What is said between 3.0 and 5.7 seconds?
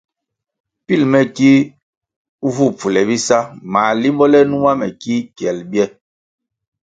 bisa mā limbo le numa me ki kyel